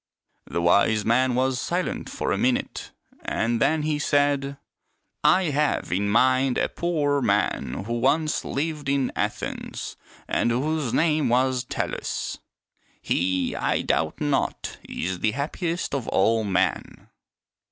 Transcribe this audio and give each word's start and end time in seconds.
'^ 0.49 0.51
The 0.53 0.63
wise 0.63 1.05
man 1.05 1.35
was 1.35 1.59
silent 1.61 2.09
for 2.09 2.31
a 2.31 2.37
minute, 2.39 2.89
and 3.23 3.61
then 3.61 3.83
he 3.83 3.99
said," 3.99 4.57
I 5.43 5.51
have 5.51 5.91
in 5.91 6.09
mind 6.09 6.57
a 6.57 6.69
poor 6.69 7.21
man 7.21 7.83
who 7.85 7.99
once 7.99 8.43
lived 8.43 8.89
in 8.89 9.11
Athens 9.15 9.97
and 10.27 10.49
whose 10.49 10.91
name 10.91 11.29
was 11.29 11.63
Tellus. 11.65 12.39
He, 12.99 13.53
I 13.55 13.83
doubt 13.83 14.19
not, 14.19 14.79
is 14.89 15.19
the 15.19 15.33
happiest 15.33 15.93
of 15.93 16.07
all 16.07 16.43
men." 16.45 17.09